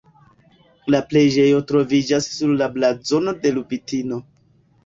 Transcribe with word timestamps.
La 0.95 1.01
preĝejo 1.11 1.59
troviĝas 1.71 2.31
sur 2.39 2.57
la 2.63 2.71
blazono 2.79 3.35
de 3.45 3.53
Lubitino. 3.59 4.23